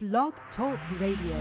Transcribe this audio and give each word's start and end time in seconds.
Blog 0.00 0.32
Talk 0.56 0.78
Radio. 0.98 1.36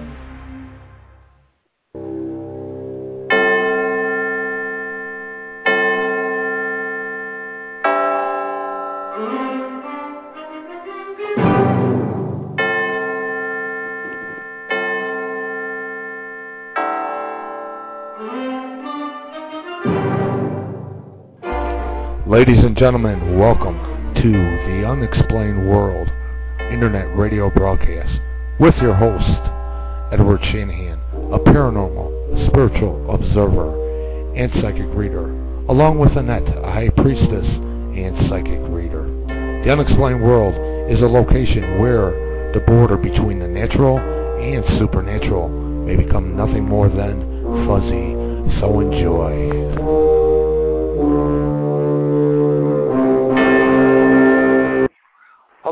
Ladies 22.27 22.57
and 22.65 22.75
gentlemen, 22.77 23.39
welcome 23.39 23.77
to 24.15 24.21
the 24.21 24.85
Unexplained 24.85 25.69
World 25.69 26.09
Internet 26.69 27.15
Radio 27.15 27.49
broadcast 27.49 28.19
with 28.59 28.75
your 28.81 28.93
host, 28.93 29.39
Edward 30.11 30.41
Shanahan, 30.51 30.99
a 31.31 31.39
paranormal, 31.39 32.49
spiritual 32.49 33.09
observer, 33.09 34.35
and 34.35 34.51
psychic 34.61 34.87
reader, 34.93 35.31
along 35.69 35.97
with 35.97 36.11
Annette, 36.17 36.43
a 36.57 36.67
high 36.67 36.89
priestess 36.89 37.45
and 37.45 38.29
psychic 38.29 38.59
reader. 38.67 39.07
The 39.63 39.71
Unexplained 39.71 40.21
World 40.21 40.91
is 40.91 40.99
a 40.99 41.07
location 41.07 41.79
where 41.79 42.11
the 42.53 42.59
border 42.67 42.97
between 42.97 43.39
the 43.39 43.47
natural 43.47 43.97
and 43.97 44.65
supernatural 44.77 45.47
may 45.47 45.95
become 45.95 46.35
nothing 46.35 46.65
more 46.65 46.89
than 46.89 47.65
fuzzy. 47.65 48.59
So 48.59 48.81
enjoy. 48.81 50.18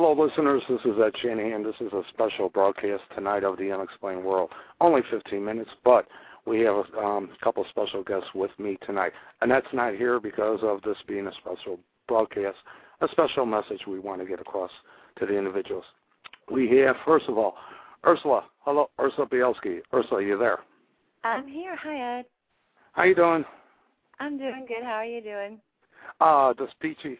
Hello, 0.07 0.25
listeners. 0.25 0.63
This 0.69 0.79
is 0.85 0.97
Ed 1.05 1.11
Shanahan. 1.21 1.65
This 1.65 1.75
is 1.81 1.91
a 1.91 2.01
special 2.13 2.47
broadcast 2.47 3.03
tonight 3.13 3.43
of 3.43 3.57
the 3.57 3.73
Unexplained 3.73 4.23
World. 4.23 4.51
Only 4.79 5.01
15 5.11 5.43
minutes, 5.43 5.71
but 5.83 6.07
we 6.45 6.61
have 6.61 6.75
a 6.75 6.97
um, 6.97 7.29
couple 7.43 7.65
special 7.69 8.03
guests 8.03 8.29
with 8.33 8.51
me 8.57 8.77
tonight. 8.85 9.11
Annette's 9.41 9.67
not 9.73 9.95
here 9.95 10.21
because 10.21 10.59
of 10.63 10.81
this 10.83 10.95
being 11.09 11.27
a 11.27 11.33
special 11.33 11.77
broadcast, 12.07 12.55
a 13.01 13.09
special 13.11 13.45
message 13.45 13.81
we 13.85 13.99
want 13.99 14.21
to 14.21 14.25
get 14.25 14.39
across 14.39 14.71
to 15.19 15.25
the 15.25 15.37
individuals. 15.37 15.83
We 16.49 16.77
have, 16.77 16.95
first 17.05 17.25
of 17.27 17.37
all, 17.37 17.55
Ursula. 18.05 18.45
Hello, 18.59 18.89
Ursula 19.01 19.27
Bielski. 19.27 19.81
Ursula, 19.93 20.23
you 20.23 20.37
there? 20.37 20.59
I'm 21.25 21.45
here. 21.45 21.75
Hi, 21.83 22.19
Ed. 22.19 22.25
How 22.93 23.03
you 23.03 23.13
doing? 23.13 23.43
I'm 24.21 24.37
doing 24.37 24.63
good. 24.69 24.85
How 24.85 24.93
are 24.93 25.05
you 25.05 25.19
doing? 25.19 25.59
Uh, 26.19 26.53
just 26.55 26.73
peachy. 26.79 27.17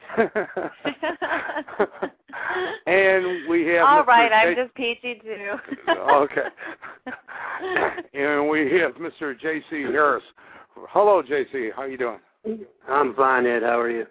and 2.88 3.47
we 3.49 3.66
have. 3.67 3.85
All 3.85 4.03
Mr. 4.03 4.07
right, 4.07 4.31
I'm 4.31 4.55
J- 4.55 4.63
just 4.63 4.73
peachy 4.75 5.21
too. 5.23 5.53
okay. 5.91 6.47
and 8.13 8.49
we 8.49 8.71
have 8.80 8.93
Mr. 8.95 9.39
J.C. 9.39 9.81
Harris. 9.83 10.23
Hello, 10.89 11.21
J.C. 11.21 11.69
How 11.75 11.83
are 11.83 11.89
you 11.89 11.97
doing? 11.97 12.19
I'm 12.88 13.13
fine, 13.15 13.45
Ed. 13.45 13.63
How 13.63 13.80
are 13.80 13.89
you? 13.89 14.05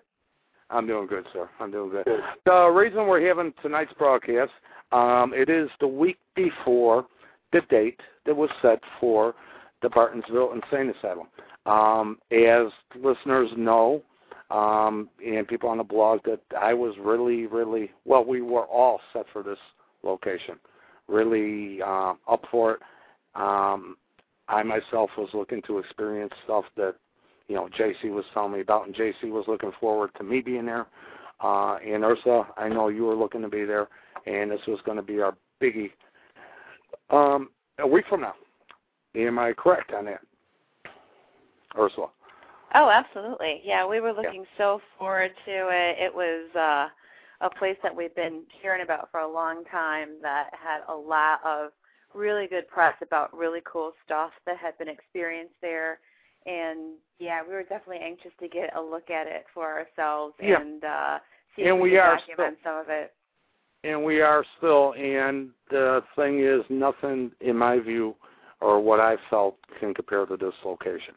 I'm 0.70 0.86
doing 0.86 1.06
good, 1.06 1.24
sir. 1.32 1.48
I'm 1.60 1.70
doing 1.70 1.90
good. 1.90 2.06
The 2.44 2.66
reason 2.68 3.06
we're 3.06 3.26
having 3.26 3.52
tonight's 3.62 3.92
broadcast, 3.98 4.50
um, 4.92 5.32
it 5.34 5.48
is 5.48 5.68
the 5.80 5.86
week 5.86 6.18
before 6.34 7.06
the 7.52 7.60
date 7.70 8.00
that 8.26 8.36
was 8.36 8.50
set 8.62 8.80
for 9.00 9.34
the 9.82 9.88
Bartonville 9.88 10.54
Insane 10.54 10.92
Asylum. 10.98 11.28
Um, 11.66 12.18
as 12.32 12.66
listeners 13.00 13.50
know, 13.56 14.02
um, 14.50 15.08
and 15.24 15.48
people 15.48 15.68
on 15.68 15.78
the 15.78 15.84
blog, 15.84 16.20
that 16.24 16.40
I 16.60 16.72
was 16.74 16.94
really, 17.00 17.46
really 17.46 17.90
well. 18.04 18.24
We 18.24 18.42
were 18.42 18.64
all 18.64 19.00
set 19.12 19.26
for 19.32 19.42
this 19.42 19.58
location, 20.02 20.56
really 21.08 21.80
uh, 21.82 22.14
up 22.28 22.44
for 22.50 22.74
it. 22.74 22.80
Um, 23.34 23.96
I 24.48 24.62
myself 24.62 25.10
was 25.18 25.28
looking 25.34 25.62
to 25.62 25.78
experience 25.78 26.32
stuff 26.44 26.64
that 26.76 26.94
you 27.48 27.56
know 27.56 27.68
JC 27.78 28.10
was 28.10 28.24
telling 28.32 28.52
me 28.52 28.60
about, 28.60 28.86
and 28.86 28.94
JC 28.94 29.24
was 29.24 29.44
looking 29.48 29.72
forward 29.80 30.10
to 30.18 30.24
me 30.24 30.40
being 30.40 30.66
there. 30.66 30.86
Uh, 31.40 31.76
and 31.76 32.04
Ursa, 32.04 32.46
I 32.56 32.68
know 32.68 32.88
you 32.88 33.04
were 33.04 33.14
looking 33.14 33.42
to 33.42 33.48
be 33.48 33.64
there, 33.64 33.88
and 34.26 34.50
this 34.50 34.60
was 34.66 34.78
going 34.86 34.96
to 34.96 35.02
be 35.02 35.20
our 35.20 35.36
biggie. 35.60 35.90
Um, 37.10 37.50
a 37.78 37.86
week 37.86 38.06
from 38.08 38.22
now, 38.22 38.34
am 39.14 39.38
I 39.38 39.52
correct 39.52 39.92
on 39.92 40.06
that, 40.06 40.20
Ursula? 41.78 42.08
Oh, 42.74 42.90
absolutely. 42.90 43.60
Yeah, 43.64 43.86
we 43.86 44.00
were 44.00 44.12
looking 44.12 44.44
so 44.58 44.80
forward 44.98 45.32
to 45.44 45.50
it. 45.70 45.96
It 45.98 46.14
was 46.14 46.54
uh 46.56 46.88
a 47.42 47.50
place 47.50 47.76
that 47.82 47.94
we've 47.94 48.14
been 48.14 48.42
hearing 48.62 48.82
about 48.82 49.10
for 49.10 49.20
a 49.20 49.30
long 49.30 49.62
time 49.70 50.08
that 50.22 50.48
had 50.52 50.80
a 50.88 50.96
lot 50.96 51.40
of 51.44 51.70
really 52.14 52.46
good 52.46 52.66
press 52.66 52.94
about 53.02 53.36
really 53.36 53.60
cool 53.70 53.92
stuff 54.06 54.30
that 54.46 54.56
had 54.56 54.76
been 54.78 54.88
experienced 54.88 55.54
there. 55.60 55.98
And 56.46 56.94
yeah, 57.18 57.42
we 57.46 57.52
were 57.52 57.62
definitely 57.62 58.00
anxious 58.02 58.30
to 58.40 58.48
get 58.48 58.74
a 58.74 58.80
look 58.80 59.10
at 59.10 59.26
it 59.26 59.44
for 59.52 59.64
ourselves 59.66 60.34
Yeah. 60.42 60.60
and 60.60 60.82
uh 60.84 61.18
see 61.54 61.62
And 61.62 61.76
if 61.76 61.82
we 61.82 61.82
we 61.82 61.90
could 61.90 61.98
are 62.00 62.16
document 62.16 62.58
some 62.64 62.78
of 62.78 62.86
it. 62.88 63.12
and 63.84 64.02
we 64.02 64.22
are 64.22 64.44
still 64.56 64.94
and 64.94 65.50
the 65.70 66.02
thing 66.16 66.40
is 66.42 66.62
nothing 66.70 67.32
in 67.40 67.56
my 67.56 67.78
view 67.78 68.14
or 68.62 68.80
what 68.80 68.98
I 69.00 69.16
felt 69.28 69.56
can 69.78 69.92
compare 69.92 70.24
to 70.24 70.36
this 70.38 70.54
location. 70.64 71.14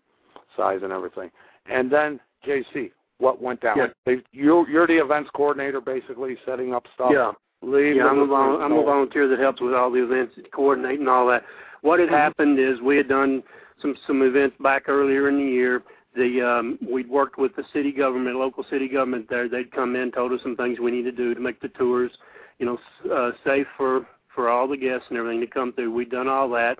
Size 0.58 0.80
and 0.84 0.92
everything. 0.92 1.30
And 1.70 1.92
then 1.92 2.20
JC, 2.46 2.92
what 3.20 3.42
went 3.42 3.62
down? 3.62 3.78
Yeah. 3.78 3.88
They, 4.06 4.18
you 4.32 4.66
you're 4.68 4.88
the 4.88 4.98
events 4.98 5.30
coordinator 5.34 5.82
basically 5.82 6.38
setting 6.46 6.74
up 6.74 6.86
stuff. 6.96 7.12
Yeah, 7.14 7.32
Leave 7.62 7.98
yeah. 7.98 8.06
I'm 8.06 8.20
a, 8.20 8.26
vol- 8.26 8.62
I'm 8.62 8.72
a 8.72 8.84
volunteer 8.84 9.28
that 9.28 9.40
helps 9.40 9.62
with 9.62 9.74
all 9.74 9.92
the 9.92 10.04
events, 10.04 10.36
coordinating 10.54 11.08
all 11.08 11.28
that. 11.28 11.44
What 11.82 12.00
had 12.00 12.10
happened 12.10 12.60
is 12.60 12.82
we 12.82 12.98
had 12.98 13.08
done 13.08 13.44
some 13.82 13.96
some 14.08 14.22
events 14.22 14.56
back 14.62 14.88
earlier 14.88 15.30
in 15.30 15.38
the 15.38 15.44
year. 15.44 15.84
The 16.16 16.42
um, 16.42 16.80
we'd 16.90 17.10
worked 17.10 17.38
with 17.38 17.56
the 17.56 17.64
city 17.74 17.92
government, 17.92 18.38
local 18.38 18.66
city 18.70 18.88
government 18.88 19.28
there. 19.30 19.48
They'd 19.48 19.72
come 19.72 19.96
in, 19.96 20.12
told 20.12 20.32
us 20.32 20.42
some 20.42 20.56
things 20.56 20.80
we 20.80 20.92
need 20.92 21.04
to 21.04 21.12
do 21.12 21.34
to 21.34 21.40
make 21.40 21.62
the 21.62 21.70
tours, 21.70 22.12
you 22.58 22.66
know, 22.66 22.78
uh, 23.14 23.32
safe 23.46 23.68
for 23.78 24.08
for 24.34 24.50
all 24.50 24.68
the 24.68 24.78
guests 24.78 25.08
and 25.10 25.18
everything 25.18 25.42
to 25.42 25.48
come 25.48 25.74
through. 25.74 25.94
We'd 25.94 26.10
done 26.10 26.28
all 26.28 26.50
that, 26.52 26.80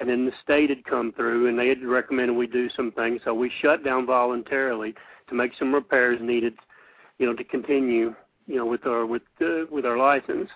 and 0.00 0.08
then 0.08 0.26
the 0.26 0.32
state 0.42 0.70
had 0.70 0.84
come 0.84 1.12
through 1.12 1.48
and 1.48 1.58
they 1.58 1.68
had 1.68 1.84
recommended 1.84 2.34
we 2.34 2.46
do 2.46 2.68
some 2.70 2.92
things. 2.92 3.20
So 3.24 3.34
we 3.34 3.50
shut 3.60 3.84
down 3.84 4.06
voluntarily 4.06 4.94
to 5.28 5.34
make 5.34 5.52
some 5.58 5.74
repairs 5.74 6.20
needed, 6.22 6.54
you 7.18 7.26
know, 7.26 7.34
to 7.34 7.44
continue, 7.44 8.14
you 8.46 8.56
know, 8.56 8.66
with 8.66 8.86
our 8.86 9.06
with 9.06 9.22
uh, 9.40 9.66
with 9.70 9.84
our 9.84 9.96
license. 9.96 10.48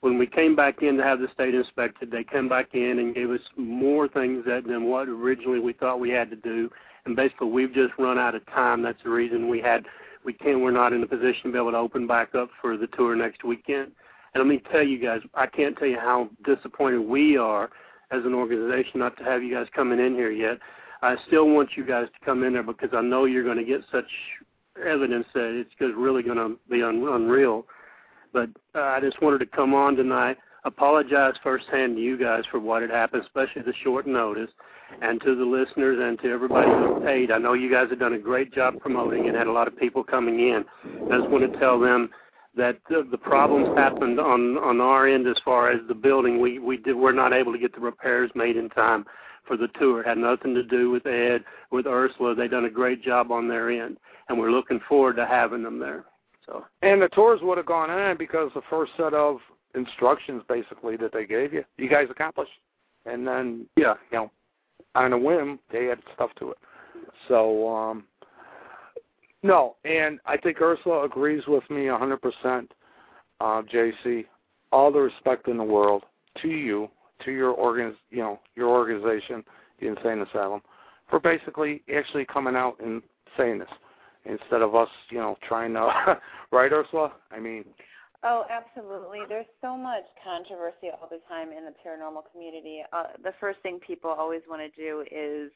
When 0.00 0.18
we 0.18 0.26
came 0.26 0.56
back 0.56 0.82
in 0.82 0.96
to 0.96 1.02
have 1.04 1.20
the 1.20 1.28
state 1.32 1.54
inspected, 1.54 2.10
they 2.10 2.24
came 2.24 2.48
back 2.48 2.74
in 2.74 2.98
and 2.98 3.14
gave 3.14 3.30
us 3.30 3.40
more 3.56 4.08
things 4.08 4.44
that 4.46 4.64
than 4.64 4.84
what 4.84 5.08
originally 5.08 5.60
we 5.60 5.72
thought 5.72 6.00
we 6.00 6.10
had 6.10 6.28
to 6.30 6.36
do. 6.36 6.68
And 7.04 7.16
basically, 7.16 7.48
we've 7.48 7.72
just 7.72 7.92
run 7.98 8.18
out 8.18 8.34
of 8.34 8.44
time. 8.46 8.82
That's 8.82 9.02
the 9.04 9.10
reason 9.10 9.48
we 9.48 9.60
had 9.60 9.86
we 10.24 10.32
can't. 10.32 10.60
We're 10.60 10.70
not 10.70 10.92
in 10.92 11.02
a 11.02 11.06
position 11.06 11.44
to 11.44 11.52
be 11.52 11.58
able 11.58 11.72
to 11.72 11.78
open 11.78 12.06
back 12.06 12.34
up 12.34 12.50
for 12.60 12.76
the 12.76 12.88
tour 12.88 13.16
next 13.16 13.44
weekend. 13.44 13.92
And 14.34 14.42
let 14.42 14.46
me 14.46 14.62
tell 14.70 14.82
you 14.82 14.98
guys, 14.98 15.20
I 15.34 15.46
can't 15.46 15.76
tell 15.76 15.88
you 15.88 15.98
how 15.98 16.30
disappointed 16.44 17.00
we 17.00 17.36
are 17.36 17.70
as 18.12 18.24
an 18.24 18.34
organization 18.34 19.00
not 19.00 19.16
to 19.16 19.24
have 19.24 19.42
you 19.42 19.54
guys 19.54 19.66
coming 19.74 19.98
in 19.98 20.14
here 20.14 20.30
yet. 20.30 20.58
I 21.02 21.16
still 21.26 21.48
want 21.48 21.70
you 21.76 21.84
guys 21.84 22.06
to 22.06 22.24
come 22.24 22.44
in 22.44 22.52
there 22.52 22.62
because 22.62 22.90
I 22.92 23.00
know 23.00 23.24
you're 23.24 23.42
going 23.42 23.58
to 23.58 23.64
get 23.64 23.80
such 23.90 24.06
evidence 24.86 25.26
that 25.34 25.58
it's 25.58 25.96
really 25.96 26.22
going 26.22 26.38
to 26.38 26.56
be 26.70 26.82
un- 26.82 27.06
unreal. 27.08 27.66
But 28.32 28.50
uh, 28.74 28.80
I 28.82 29.00
just 29.00 29.20
wanted 29.20 29.38
to 29.38 29.46
come 29.46 29.74
on 29.74 29.96
tonight, 29.96 30.38
apologize 30.64 31.34
firsthand 31.42 31.96
to 31.96 32.02
you 32.02 32.16
guys 32.16 32.44
for 32.50 32.60
what 32.60 32.82
had 32.82 32.90
happened, 32.90 33.22
especially 33.24 33.62
the 33.62 33.74
short 33.82 34.06
notice, 34.06 34.50
and 35.00 35.20
to 35.22 35.34
the 35.34 35.44
listeners 35.44 35.98
and 36.00 36.18
to 36.20 36.30
everybody 36.30 36.70
who 36.70 37.00
paid. 37.04 37.30
I 37.30 37.38
know 37.38 37.54
you 37.54 37.70
guys 37.70 37.88
have 37.90 37.98
done 37.98 38.14
a 38.14 38.18
great 38.18 38.52
job 38.52 38.78
promoting 38.80 39.26
and 39.26 39.36
had 39.36 39.46
a 39.46 39.52
lot 39.52 39.68
of 39.68 39.76
people 39.76 40.04
coming 40.04 40.38
in. 40.40 40.64
I 41.10 41.18
just 41.18 41.30
want 41.30 41.50
to 41.50 41.58
tell 41.58 41.80
them 41.80 42.10
that 42.56 42.78
the, 42.88 43.06
the 43.10 43.18
problems 43.18 43.76
happened 43.76 44.20
on 44.20 44.58
on 44.58 44.80
our 44.80 45.08
end 45.08 45.26
as 45.26 45.36
far 45.44 45.70
as 45.70 45.80
the 45.88 45.94
building. 45.94 46.40
We 46.40 46.58
we 46.58 46.76
did 46.76 46.94
we're 46.94 47.12
not 47.12 47.32
able 47.32 47.52
to 47.52 47.58
get 47.58 47.74
the 47.74 47.80
repairs 47.80 48.30
made 48.34 48.56
in 48.56 48.68
time 48.70 49.04
for 49.46 49.56
the 49.56 49.68
tour. 49.78 50.00
It 50.00 50.06
had 50.06 50.18
nothing 50.18 50.54
to 50.54 50.62
do 50.62 50.90
with 50.90 51.06
Ed, 51.06 51.44
with 51.70 51.86
Ursula. 51.86 52.34
They 52.34 52.48
done 52.48 52.66
a 52.66 52.70
great 52.70 53.02
job 53.02 53.32
on 53.32 53.48
their 53.48 53.70
end, 53.70 53.96
and 54.28 54.38
we're 54.38 54.50
looking 54.50 54.80
forward 54.88 55.16
to 55.16 55.26
having 55.26 55.62
them 55.62 55.78
there. 55.78 56.04
So 56.46 56.64
And 56.82 57.02
the 57.02 57.08
tours 57.08 57.40
would 57.42 57.58
have 57.58 57.66
gone 57.66 57.90
on 57.90 58.16
because 58.16 58.50
the 58.54 58.62
first 58.68 58.92
set 58.96 59.14
of 59.14 59.38
instructions 59.74 60.42
basically 60.48 60.96
that 60.96 61.12
they 61.12 61.24
gave 61.24 61.52
you, 61.52 61.64
you 61.76 61.88
guys 61.88 62.08
accomplished. 62.10 62.52
And 63.06 63.26
then 63.26 63.66
yeah, 63.76 63.94
you 64.10 64.18
know, 64.18 64.30
on 64.94 65.12
a 65.12 65.18
whim, 65.18 65.58
they 65.70 65.90
added 65.90 66.04
stuff 66.14 66.30
to 66.38 66.50
it. 66.50 66.58
So, 67.28 67.68
um, 67.68 68.04
no, 69.42 69.76
and 69.84 70.18
I 70.26 70.36
think 70.36 70.60
Ursula 70.60 71.04
agrees 71.04 71.42
with 71.46 71.68
me 71.70 71.88
a 71.88 71.92
100%, 71.92 72.68
uh, 73.40 73.62
JC. 73.62 74.24
All 74.70 74.90
the 74.90 75.00
respect 75.00 75.48
in 75.48 75.58
the 75.58 75.64
world 75.64 76.04
to 76.40 76.48
you, 76.48 76.88
to 77.24 77.30
your 77.30 77.50
organ, 77.50 77.94
you 78.10 78.18
know, 78.18 78.40
your 78.54 78.68
organization, 78.68 79.44
the 79.80 79.88
Insane 79.88 80.24
Asylum, 80.30 80.62
for 81.10 81.20
basically 81.20 81.82
actually 81.94 82.24
coming 82.24 82.56
out 82.56 82.80
and 82.80 83.02
saying 83.36 83.58
this 83.58 83.68
instead 84.24 84.62
of 84.62 84.74
us, 84.74 84.88
you 85.10 85.18
know, 85.18 85.36
trying 85.46 85.74
to, 85.74 86.18
right, 86.52 86.72
Ursula? 86.72 87.12
I 87.30 87.40
mean, 87.40 87.64
Oh, 88.24 88.44
absolutely. 88.48 89.20
There's 89.28 89.46
so 89.60 89.76
much 89.76 90.04
controversy 90.22 90.90
all 90.92 91.08
the 91.10 91.18
time 91.28 91.48
in 91.48 91.64
the 91.64 91.74
paranormal 91.84 92.22
community. 92.30 92.82
Uh, 92.92 93.18
the 93.24 93.32
first 93.40 93.58
thing 93.60 93.80
people 93.84 94.10
always 94.10 94.42
want 94.48 94.62
to 94.62 94.80
do 94.80 95.04
is, 95.10 95.50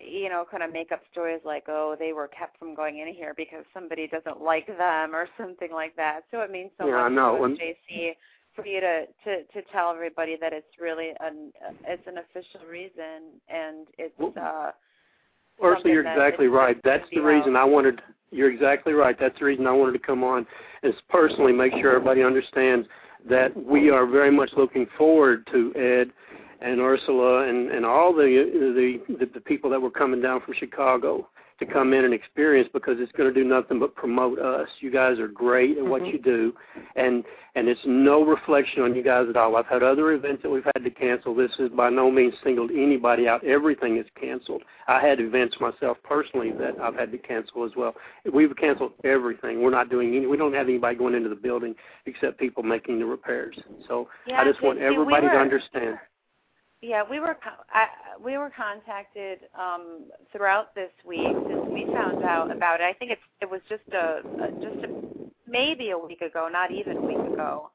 you 0.00 0.28
know, 0.28 0.44
kind 0.50 0.62
of 0.62 0.72
make 0.72 0.92
up 0.92 1.02
stories 1.12 1.40
like, 1.44 1.64
oh, 1.68 1.96
they 1.98 2.12
were 2.12 2.28
kept 2.28 2.58
from 2.58 2.74
going 2.74 2.98
in 2.98 3.12
here 3.14 3.34
because 3.36 3.64
somebody 3.72 4.06
doesn't 4.06 4.40
like 4.42 4.66
them 4.66 5.14
or 5.14 5.28
something 5.38 5.72
like 5.72 5.96
that. 5.96 6.22
So 6.30 6.40
it 6.40 6.50
means 6.50 6.70
so 6.78 6.86
yeah, 6.86 7.08
much 7.08 7.36
to 7.36 7.40
When- 7.40 7.56
JC 7.56 8.12
for 8.54 8.66
you 8.66 8.80
to, 8.80 9.06
to 9.24 9.44
to 9.44 9.62
tell 9.70 9.92
everybody 9.92 10.36
that 10.40 10.52
it's 10.52 10.66
really 10.80 11.10
an 11.20 11.52
it's 11.86 12.02
an 12.08 12.18
official 12.18 12.66
reason 12.68 13.38
and 13.48 13.86
it's 13.98 14.14
Well, 14.18 14.32
uh 14.36 14.72
Ursula, 15.62 15.92
you're 15.92 16.06
exactly 16.06 16.46
right. 16.46 16.76
That's 16.84 17.04
the 17.12 17.20
reason 17.20 17.56
out. 17.56 17.62
I 17.62 17.64
wanted. 17.64 18.00
You're 18.30 18.50
exactly 18.52 18.92
right. 18.92 19.16
That's 19.18 19.38
the 19.38 19.44
reason 19.44 19.66
I 19.66 19.72
wanted 19.72 19.92
to 19.92 19.98
come 19.98 20.22
on, 20.22 20.46
is 20.82 20.94
personally 21.08 21.52
make 21.52 21.72
sure 21.72 21.96
everybody 21.96 22.22
understands 22.22 22.86
that 23.28 23.56
we 23.56 23.90
are 23.90 24.06
very 24.06 24.30
much 24.30 24.50
looking 24.56 24.86
forward 24.96 25.46
to 25.50 25.72
Ed 25.74 26.12
and 26.60 26.80
Ursula 26.80 27.48
and 27.48 27.70
and 27.70 27.84
all 27.86 28.12
the 28.12 29.00
the 29.08 29.26
the, 29.34 29.40
people 29.40 29.70
that 29.70 29.80
were 29.80 29.90
coming 29.90 30.20
down 30.20 30.40
from 30.40 30.54
Chicago 30.58 31.28
to 31.58 31.66
come 31.66 31.92
in 31.92 32.04
and 32.04 32.14
experience 32.14 32.68
because 32.72 32.98
it's 33.00 33.10
going 33.12 33.32
to 33.32 33.34
do 33.34 33.46
nothing 33.48 33.80
but 33.80 33.92
promote 33.96 34.38
us. 34.38 34.68
You 34.78 34.92
guys 34.92 35.18
are 35.18 35.26
great 35.26 35.76
at 35.76 35.84
what 35.84 36.02
Mhm. 36.02 36.12
you 36.12 36.18
do, 36.20 36.54
and 36.94 37.24
and 37.56 37.68
it's 37.68 37.84
no 37.84 38.24
reflection 38.24 38.82
on 38.82 38.94
you 38.94 39.02
guys 39.02 39.28
at 39.28 39.36
all. 39.36 39.56
I've 39.56 39.66
had 39.66 39.82
other 39.82 40.12
events 40.12 40.42
that 40.42 40.50
we've 40.50 40.62
had 40.64 40.84
to 40.84 40.90
cancel. 40.90 41.34
This 41.34 41.50
is 41.58 41.70
by 41.70 41.90
no 41.90 42.12
means 42.12 42.34
singled 42.44 42.70
anybody 42.70 43.26
out. 43.26 43.42
Everything 43.42 43.96
is 43.96 44.06
canceled. 44.20 44.62
I 44.86 45.00
had 45.00 45.18
events 45.18 45.56
myself 45.58 45.96
personally 46.04 46.52
that 46.52 46.78
I've 46.80 46.94
had 46.94 47.10
to 47.10 47.18
cancel 47.18 47.64
as 47.64 47.74
well. 47.74 47.96
We've 48.32 48.54
canceled 48.56 48.92
everything. 49.02 49.60
We're 49.60 49.70
not 49.70 49.88
doing 49.90 50.14
any. 50.14 50.26
We 50.26 50.36
don't 50.36 50.54
have 50.54 50.68
anybody 50.68 50.94
going 50.96 51.14
into 51.16 51.28
the 51.28 51.34
building 51.34 51.74
except 52.06 52.38
people 52.38 52.62
making 52.62 53.00
the 53.00 53.06
repairs. 53.06 53.58
So 53.88 54.08
yeah, 54.26 54.40
I 54.40 54.44
just 54.44 54.62
want 54.62 54.78
JC, 54.78 54.82
we 54.90 54.94
everybody 54.94 55.26
were- 55.26 55.32
to 55.32 55.38
understand. 55.40 55.98
Yeah, 56.80 57.02
we 57.08 57.18
were 57.18 57.36
I, 57.72 57.86
we 58.24 58.38
were 58.38 58.50
contacted 58.50 59.40
um, 59.58 60.04
throughout 60.32 60.74
this 60.74 60.90
week 61.04 61.34
since 61.48 61.66
we 61.72 61.86
found 61.92 62.22
out 62.22 62.52
about 62.54 62.80
it. 62.80 62.84
I 62.84 62.92
think 62.92 63.10
it's 63.12 63.22
it 63.40 63.50
was 63.50 63.60
just 63.68 63.82
a, 63.92 64.22
a 64.42 64.52
just 64.62 64.84
a, 64.84 64.88
maybe 65.48 65.90
a 65.90 65.98
week 65.98 66.20
ago, 66.20 66.48
not 66.52 66.70
even 66.70 66.98
a 66.98 67.00
week 67.00 67.18
ago, 67.34 67.70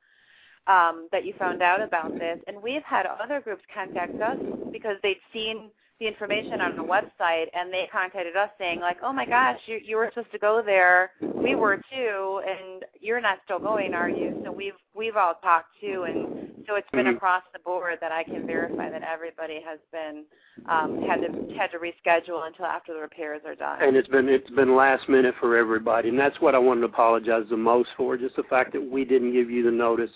um, 0.68 1.10
that 1.12 1.26
you 1.26 1.34
found 1.38 1.62
out 1.62 1.82
about 1.82 2.18
this. 2.18 2.40
And 2.48 2.62
we've 2.64 2.84
had 2.84 3.06
other 3.06 3.42
groups 3.42 3.64
contact 3.74 4.22
us 4.22 4.38
because 4.72 4.98
they'd 5.04 5.20
seen 5.34 5.70
the 6.00 6.08
information 6.08 6.62
on 6.62 6.76
the 6.78 6.84
website 6.84 7.48
and 7.54 7.74
they 7.74 7.88
contacted 7.92 8.38
us 8.38 8.50
saying 8.58 8.80
like, 8.80 8.98
"Oh 9.04 9.12
my 9.12 9.26
gosh, 9.26 9.60
you 9.66 9.82
you 9.84 9.98
were 9.98 10.12
supposed 10.14 10.32
to 10.32 10.40
go 10.40 10.62
there. 10.66 11.12
We 11.22 11.56
were 11.56 11.82
too, 11.94 12.42
and 12.48 12.86
you're 13.02 13.22
not 13.22 13.40
still 13.44 13.60
going, 13.60 13.94
are 13.94 14.10
you?" 14.10 14.42
So 14.46 14.52
we've 14.54 14.80
we've 14.96 15.18
all 15.18 15.36
talked 15.44 15.72
too, 15.82 16.06
and 16.08 16.43
so 16.68 16.76
it's 16.76 16.90
been 16.92 17.06
Mhm. 17.06 17.16
across 17.16 17.44
the 17.54 17.60
board 17.60 18.00
that 18.02 18.12
I 18.12 18.24
can 18.24 18.46
verify 18.46 18.90
that 18.90 19.04
everybody 19.04 19.60
has 19.62 19.80
been 19.92 20.26
um, 20.68 21.02
had 21.02 21.22
to 21.22 21.54
had 21.56 21.72
to 21.72 21.80
reschedule 21.80 22.46
until 22.48 22.66
after 22.66 22.94
the 22.94 23.00
repairs 23.00 23.42
are 23.46 23.56
done. 23.56 23.82
and 23.82 23.98
it's 23.98 24.08
been 24.08 24.30
it's 24.30 24.50
been 24.52 24.76
last 24.76 25.10
minute 25.10 25.36
for 25.40 25.58
everybody, 25.58 26.10
and 26.10 26.20
that's 26.20 26.40
what 26.42 26.56
I 26.56 26.60
wanted 26.60 26.82
to 26.82 26.88
apologize 26.88 27.48
the 27.50 27.58
most 27.58 27.90
for. 27.98 28.18
Just 28.18 28.36
the 28.36 28.44
fact 28.44 28.72
that 28.74 28.82
we 28.82 29.04
didn't 29.04 29.34
give 29.34 29.50
you 29.50 29.64
the 29.64 29.72
notice, 29.72 30.12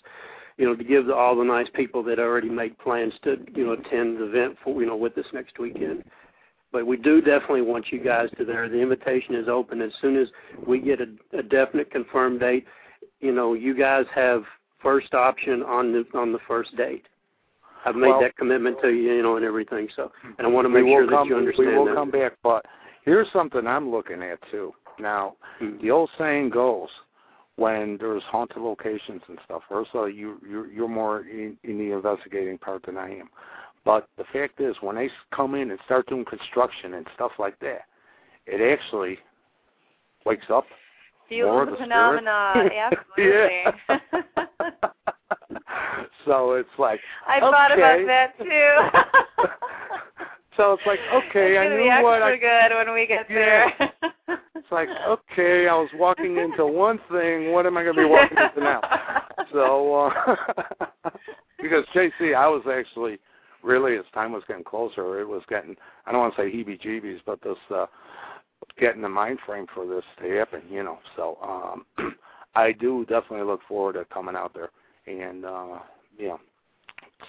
you 0.58 0.66
know, 0.66 0.76
to 0.76 0.84
give 0.84 1.08
the, 1.08 1.16
all 1.16 1.36
the 1.36 1.44
nice 1.44 1.70
people 1.74 2.04
that 2.04 2.20
already 2.20 2.50
made 2.50 2.78
plans 2.80 3.14
to 3.24 3.38
you 3.56 3.66
know 3.66 3.74
attend 3.74 4.18
the 4.18 4.26
event 4.26 4.58
for 4.64 4.80
you 4.82 4.88
know 4.88 4.96
with 4.96 5.18
us 5.18 5.26
next 5.34 5.60
weekend. 5.60 6.04
But 6.72 6.86
we 6.86 6.98
do 6.98 7.22
definitely 7.22 7.62
want 7.62 7.92
you 7.92 8.00
guys 8.00 8.30
to 8.38 8.46
there. 8.46 8.68
The 8.70 8.80
invitation 8.80 9.36
is 9.36 9.48
open 9.48 9.82
as 9.82 9.92
soon 10.02 10.18
as 10.18 10.28
we 10.68 10.80
get 10.80 11.00
a, 11.02 11.08
a 11.38 11.42
definite 11.42 11.90
confirmed 11.92 12.42
date. 12.42 12.66
You 13.22 13.32
know, 13.34 13.54
you 13.54 13.74
guys 13.74 14.06
have 14.14 14.44
first 14.82 15.14
option 15.14 15.64
on 15.64 15.92
the 15.92 16.06
on 16.18 16.32
the 16.32 16.40
first 16.48 16.76
date. 16.76 17.06
I've 17.86 17.96
made 17.96 18.10
Well- 18.10 18.22
that 18.22 18.36
commitment 18.38 18.80
to 18.82 18.90
you, 18.90 19.14
you 19.14 19.22
know, 19.24 19.38
and 19.38 19.46
everything. 19.46 19.88
So, 19.96 20.12
and 20.38 20.46
I 20.46 20.50
want 20.50 20.66
to 20.66 20.70
make 20.70 20.84
we 20.84 20.92
will 20.92 21.08
sure 21.08 21.08
that 21.08 21.26
you 21.28 21.38
understand 21.38 21.70
We 21.70 21.76
will 21.78 21.86
that. 21.86 21.96
come 21.96 22.12
back, 22.12 22.34
but 22.44 22.66
here's 23.04 23.32
something 23.32 23.66
I'm 23.66 23.90
looking 23.90 24.22
at 24.24 24.40
too. 24.52 24.74
Now, 25.00 25.36
Mm. 25.62 25.80
the 25.82 25.92
old 25.92 26.10
saying 26.18 26.50
goes, 26.50 26.90
when 27.56 27.98
there's 27.98 28.24
haunted 28.24 28.58
locations 28.62 29.22
and 29.28 29.40
stuff. 29.46 29.64
Ursula, 29.72 30.10
you 30.10 30.40
you're, 30.48 30.68
you're 30.68 30.88
more 30.88 31.22
in, 31.22 31.58
in 31.64 31.78
the 31.80 31.92
investigating 31.92 32.58
part 32.58 32.84
than 32.84 32.98
I 32.98 33.18
am. 33.18 33.30
But 33.84 34.08
the 34.18 34.26
fact 34.26 34.60
is, 34.62 34.76
when 34.82 34.96
they 34.96 35.10
come 35.32 35.56
in 35.56 35.72
and 35.72 35.80
start 35.86 36.08
doing 36.08 36.24
construction 36.26 36.94
and 36.96 37.08
stuff 37.16 37.32
like 37.40 37.58
that, 37.60 37.86
it 38.46 38.62
actually 38.62 39.18
wakes 40.26 40.46
up 40.50 40.66
Do 41.30 41.36
you 41.36 41.46
more 41.46 41.64
of 41.64 41.70
the 41.70 41.76
the 41.78 41.82
phenomena? 41.84 42.70
Absolutely. 42.92 43.64
so 46.26 46.54
it's 46.54 46.70
like 46.78 47.00
I 47.28 47.40
thought 47.40 47.72
about 47.72 48.00
that 48.08 48.38
too. 48.38 49.46
so 50.58 50.74
it's 50.74 50.84
like 50.86 51.00
okay, 51.14 51.58
I 51.58 51.68
knew 51.68 51.76
what. 51.76 51.78
it's 51.78 51.78
I 51.78 51.78
knew 51.78 51.78
be 51.78 51.90
extra 51.90 52.04
what 52.04 52.22
I 52.22 52.38
good 52.38 52.76
when 52.76 52.94
we 52.94 53.08
get 53.08 53.30
Yeah. 53.30 53.70
there. 53.80 54.40
It's 54.68 54.72
like, 54.72 54.90
okay, 55.08 55.68
I 55.70 55.74
was 55.76 55.90
walking 55.96 56.38
into 56.38 56.66
one 56.68 57.00
thing. 57.10 57.54
What 57.54 57.66
am 57.66 57.78
I 57.78 57.84
going 57.84 57.96
to 57.96 58.02
be 58.02 58.08
walking 58.08 58.38
into 58.38 58.60
now? 58.60 58.82
So, 59.54 59.96
uh, 59.96 61.10
because 61.62 61.86
JC, 61.96 62.36
I 62.36 62.48
was 62.50 62.64
actually 62.70 63.18
really 63.64 63.96
as 63.96 64.04
time 64.14 64.34
was 64.34 64.44
getting 64.48 64.66
closer, 64.66 65.22
it 65.22 65.28
was 65.28 65.42
getting. 65.48 65.76
I 66.06 66.12
don't 66.12 66.20
want 66.20 66.36
to 66.36 66.42
say 66.42 66.52
heebie-jeebies, 66.52 67.20
but 67.26 67.42
this 67.42 67.56
uh, 67.74 67.86
getting 68.78 69.02
the 69.02 69.10
mind 69.10 69.40
frame 69.46 69.68
for 69.74 69.88
this 69.88 70.04
to 70.22 70.30
happen. 70.38 70.64
You 70.70 70.84
know, 70.84 71.00
so 71.16 71.38
um, 71.42 71.86
I 72.58 72.72
do 72.72 73.06
definitely 73.08 73.46
look 73.46 73.62
forward 73.68 73.94
to 73.94 74.06
coming 74.06 74.36
out 74.36 74.54
there, 74.56 74.70
and 75.06 75.46
uh, 75.46 75.80
yeah, 76.18 76.38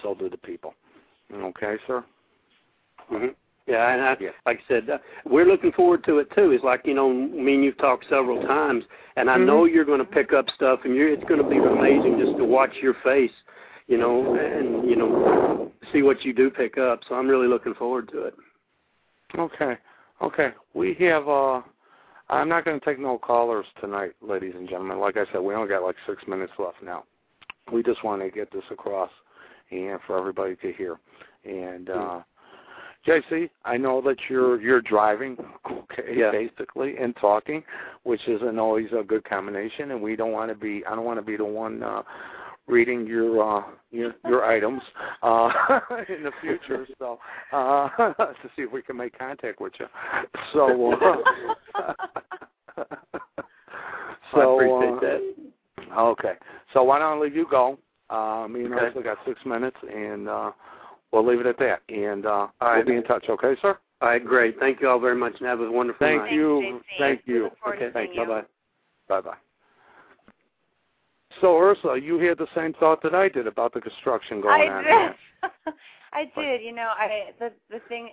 so 0.01 0.15
do 0.15 0.27
the 0.27 0.37
people. 0.37 0.73
Okay, 1.31 1.75
sir. 1.85 2.03
hmm 3.07 3.27
Yeah, 3.67 3.93
and 3.93 4.01
I, 4.01 4.17
Yeah. 4.19 4.31
like 4.47 4.57
I 4.57 4.67
said, 4.67 4.89
uh, 4.89 4.97
we're 5.25 5.45
looking 5.45 5.71
forward 5.73 6.03
to 6.05 6.17
it 6.17 6.31
too. 6.31 6.49
It's 6.51 6.63
like 6.63 6.87
you 6.87 6.95
know, 6.95 7.13
me 7.13 7.53
and 7.55 7.63
you've 7.63 7.77
talked 7.77 8.05
several 8.09 8.41
times, 8.41 8.85
and 9.17 9.29
I 9.29 9.37
Mhm. 9.37 9.45
know 9.45 9.65
you're 9.65 9.85
going 9.85 9.99
to 9.99 10.11
pick 10.19 10.33
up 10.33 10.49
stuff, 10.49 10.79
and 10.85 10.95
you're, 10.95 11.09
it's 11.09 11.23
going 11.25 11.43
to 11.43 11.47
be 11.47 11.57
amazing 11.59 12.17
just 12.17 12.35
to 12.37 12.45
watch 12.45 12.75
your 12.81 12.95
face, 12.95 13.35
you 13.87 13.97
know, 13.99 14.33
and 14.33 14.89
you 14.89 14.95
know, 14.95 15.71
see 15.91 16.01
what 16.01 16.25
you 16.25 16.33
do 16.33 16.49
pick 16.49 16.79
up. 16.79 17.03
So 17.07 17.13
I'm 17.13 17.27
really 17.27 17.47
looking 17.47 17.75
forward 17.75 18.09
to 18.09 18.23
it. 18.23 18.33
Okay. 19.37 19.77
Okay. 20.21 20.51
We 20.73 20.95
have 20.95 21.29
uh 21.29 21.61
I'm 22.29 22.47
not 22.49 22.63
gonna 22.65 22.79
take 22.79 22.99
no 22.99 23.17
callers 23.17 23.65
tonight, 23.81 24.11
ladies 24.21 24.53
and 24.55 24.69
gentlemen. 24.69 24.99
Like 24.99 25.17
I 25.17 25.25
said, 25.31 25.41
we 25.41 25.53
only 25.55 25.69
got 25.69 25.83
like 25.83 25.95
six 26.07 26.21
minutes 26.27 26.53
left 26.59 26.77
now. 26.83 27.03
We 27.71 27.83
just 27.83 28.03
want 28.03 28.21
to 28.21 28.29
get 28.29 28.51
this 28.51 28.63
across 28.71 29.11
and 29.71 29.99
for 30.05 30.17
everybody 30.17 30.55
to 30.57 30.73
hear. 30.73 30.99
And 31.43 31.89
uh 31.89 32.21
JC, 33.07 33.49
I 33.65 33.77
know 33.77 34.01
that 34.01 34.17
you're 34.29 34.61
you're 34.61 34.81
driving, 34.81 35.37
okay, 35.71 36.13
Yeah. 36.15 36.31
basically, 36.31 36.97
and 36.97 37.15
talking, 37.15 37.63
which 38.03 38.21
isn't 38.27 38.59
always 38.59 38.87
a 38.97 39.03
good 39.03 39.23
combination 39.23 39.91
and 39.91 40.01
we 40.01 40.15
don't 40.15 40.31
want 40.31 40.49
to 40.49 40.55
be 40.55 40.83
I 40.85 40.95
don't 40.95 41.05
want 41.05 41.17
to 41.19 41.25
be 41.25 41.37
the 41.37 41.45
one 41.45 41.81
uh 41.81 42.03
reading 42.67 43.07
your 43.07 43.41
uh 43.41 43.63
your 43.91 44.13
your 44.27 44.45
items 44.45 44.81
uh 45.23 45.49
in 46.09 46.23
the 46.23 46.31
future 46.39 46.85
so 46.99 47.19
uh 47.51 47.89
to 47.97 48.49
see 48.55 48.61
if 48.61 48.71
we 48.71 48.81
can 48.81 48.95
make 48.95 49.17
contact 49.17 49.59
with 49.59 49.73
you 49.79 49.87
so 50.53 50.93
uh, 51.75 51.93
so 54.33 54.59
I 54.59 54.65
appreciate 54.65 54.93
uh, 54.93 54.99
that. 55.01 55.21
okay 55.97 56.33
so 56.73 56.83
why 56.83 56.99
don't 56.99 57.17
I 57.17 57.21
leave 57.21 57.35
you 57.35 57.47
go 57.49 57.77
uh 58.09 58.47
me 58.49 58.65
and 58.65 58.73
Okay. 58.73 58.85
Ursula 58.87 59.03
got 59.03 59.17
six 59.25 59.39
minutes 59.45 59.77
and 59.93 60.27
uh 60.27 60.51
we'll 61.11 61.25
leave 61.25 61.39
it 61.39 61.45
at 61.47 61.57
that 61.59 61.81
and 61.89 62.25
uh 62.25 62.29
All 62.29 62.51
right. 62.61 62.77
we'll 62.77 62.85
be 62.85 62.97
in 62.97 63.03
touch 63.03 63.25
okay 63.29 63.55
sir 63.61 63.77
All 64.01 64.09
right, 64.09 64.23
great. 64.23 64.57
Thank 64.59 64.79
you 64.81 64.87
all 64.89 64.99
very 64.99 65.15
much, 65.15 65.33
and 65.39 65.47
have 65.47 65.59
a 65.59 65.69
wonderful 65.71 66.05
thank 66.07 66.21
night. 66.21 66.31
you 66.31 66.61
Thanks, 66.63 66.85
JC. 66.85 66.99
thank 66.99 67.21
you 67.25 67.43
look 67.43 67.59
forward 67.59 67.79
to 67.79 67.85
Okay, 67.85 67.93
thanks. 67.93 68.13
seeing 68.15 68.27
Bye 68.27 68.35
you. 68.35 68.41
bye. 69.09 69.21
bye 69.21 69.21
bye 69.29 69.37
so 71.41 71.57
Ursula, 71.57 71.99
you 71.99 72.19
had 72.19 72.37
the 72.37 72.47
same 72.55 72.73
thought 72.73 73.01
that 73.03 73.13
I 73.13 73.29
did 73.29 73.47
about 73.47 73.73
the 73.73 73.81
construction 73.81 74.41
going 74.41 74.69
on. 74.69 74.85
I 74.85 75.13
did. 75.43 75.73
I 76.13 76.23
did. 76.35 76.61
You 76.63 76.73
know, 76.73 76.91
I 76.97 77.31
the 77.39 77.51
the 77.69 77.79
thing 77.87 78.09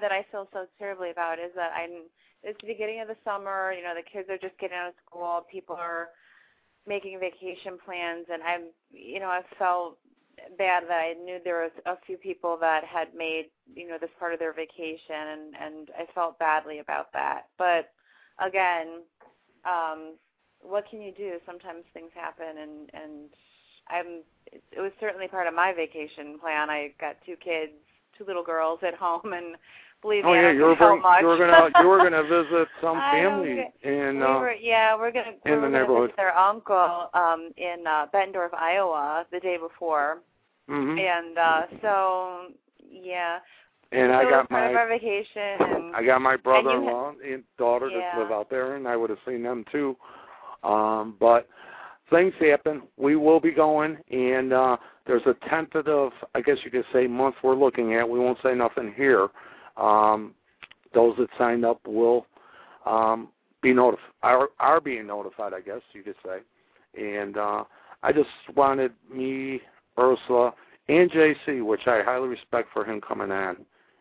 that 0.00 0.12
I 0.12 0.24
feel 0.30 0.48
so 0.52 0.66
terribly 0.78 1.10
about 1.10 1.38
is 1.38 1.50
that 1.56 1.72
I'm. 1.74 2.08
It's 2.42 2.58
the 2.60 2.68
beginning 2.68 3.00
of 3.00 3.08
the 3.08 3.16
summer. 3.24 3.72
You 3.72 3.82
know, 3.82 3.94
the 3.94 4.02
kids 4.02 4.28
are 4.30 4.38
just 4.38 4.58
getting 4.58 4.76
out 4.76 4.88
of 4.88 4.94
school. 5.06 5.46
People 5.50 5.76
are 5.76 6.08
making 6.86 7.18
vacation 7.18 7.78
plans, 7.84 8.26
and 8.32 8.42
I'm. 8.42 8.62
You 8.92 9.20
know, 9.20 9.28
I 9.28 9.40
felt 9.58 9.98
bad 10.58 10.84
that 10.88 11.00
I 11.00 11.14
knew 11.14 11.38
there 11.44 11.62
was 11.62 11.72
a 11.86 11.96
few 12.06 12.16
people 12.16 12.56
that 12.60 12.84
had 12.84 13.08
made 13.14 13.46
you 13.74 13.88
know 13.88 13.96
this 14.00 14.10
part 14.18 14.32
of 14.32 14.38
their 14.38 14.52
vacation, 14.52 15.00
and 15.10 15.54
and 15.60 15.90
I 15.98 16.04
felt 16.14 16.38
badly 16.38 16.80
about 16.80 17.12
that. 17.14 17.46
But 17.56 17.90
again, 18.38 19.02
um, 19.64 20.16
what 20.62 20.88
can 20.88 21.00
you 21.00 21.12
do? 21.12 21.34
Sometimes 21.46 21.84
things 21.94 22.10
happen, 22.14 22.58
and 22.62 22.90
and 22.94 23.12
I'm. 23.88 24.06
It, 24.52 24.80
was 24.80 24.92
certainly 24.98 25.28
part 25.28 25.46
of 25.46 25.54
my 25.54 25.72
vacation 25.72 26.38
plan. 26.38 26.70
I 26.70 26.92
got 27.00 27.16
two 27.24 27.36
kids, 27.36 27.72
two 28.18 28.24
little 28.24 28.42
girls 28.42 28.80
at 28.82 28.94
home, 28.94 29.32
and 29.32 29.56
Believe 30.02 30.24
oh 30.24 30.32
me, 30.32 30.38
I 30.38 30.42
yeah, 30.42 30.48
don't 30.48 30.56
you 30.56 30.62
were 30.64 30.76
bring, 30.76 31.02
much. 31.02 31.20
you 31.20 31.26
were 31.26 31.36
gonna 31.36 31.68
you 31.78 31.86
were 31.88 31.98
gonna 31.98 32.22
visit 32.44 32.68
some 32.80 32.98
family 33.12 33.64
in 33.82 34.16
we 34.16 34.22
uh, 34.22 34.38
were, 34.40 34.52
yeah, 34.54 34.96
we're 34.96 35.10
gonna 35.12 35.32
in 35.44 35.60
the 35.60 35.68
neighborhood. 35.68 36.08
visit 36.10 36.16
their 36.16 36.36
uncle 36.36 37.10
um 37.12 37.50
in 37.58 37.84
uh 37.86 38.06
Bettendorf, 38.12 38.54
Iowa, 38.54 39.26
the 39.30 39.40
day 39.40 39.58
before, 39.58 40.20
hmm 40.68 40.98
and 40.98 41.36
uh 41.36 41.62
so 41.82 42.46
yeah. 42.82 43.40
and 43.92 44.10
so 44.10 44.14
I 44.14 44.30
got 44.30 44.50
my 44.50 44.86
vacation. 44.88 45.58
And, 45.60 45.94
I 45.94 46.02
got 46.02 46.22
my 46.22 46.36
brother-in-law 46.36 47.12
and 47.22 47.44
daughter 47.58 47.90
Yeah. 47.90 48.16
that 48.16 48.22
live 48.22 48.30
out 48.32 48.48
there, 48.48 48.76
and 48.76 48.88
I 48.88 48.96
would 48.96 49.10
have 49.10 49.18
seen 49.26 49.42
them 49.42 49.66
too. 49.70 49.96
Um, 50.62 51.16
but 51.18 51.48
things 52.10 52.34
happen. 52.40 52.82
We 52.96 53.16
will 53.16 53.40
be 53.40 53.52
going, 53.52 53.98
and 54.10 54.52
uh, 54.52 54.76
there's 55.06 55.22
a 55.26 55.34
tentative, 55.48 56.12
I 56.34 56.40
guess 56.40 56.58
you 56.64 56.70
could 56.70 56.84
say, 56.92 57.06
month 57.06 57.36
we're 57.42 57.54
looking 57.54 57.94
at. 57.94 58.08
We 58.08 58.18
won't 58.18 58.38
say 58.42 58.54
nothing 58.54 58.92
here. 58.96 59.28
Um, 59.76 60.34
those 60.92 61.16
that 61.18 61.28
signed 61.38 61.64
up 61.64 61.80
will 61.86 62.26
um, 62.84 63.28
be 63.62 63.72
notified, 63.72 64.02
are, 64.22 64.48
are 64.58 64.80
being 64.80 65.06
notified, 65.06 65.54
I 65.54 65.60
guess 65.60 65.80
you 65.92 66.02
could 66.02 66.16
say. 66.24 66.38
And 67.00 67.36
uh, 67.36 67.64
I 68.02 68.12
just 68.12 68.28
wanted 68.56 68.92
me, 69.12 69.60
Ursula, 69.98 70.52
and 70.88 71.10
JC, 71.10 71.64
which 71.64 71.86
I 71.86 72.02
highly 72.02 72.28
respect 72.28 72.68
for 72.72 72.84
him 72.84 73.00
coming 73.00 73.30
on 73.30 73.56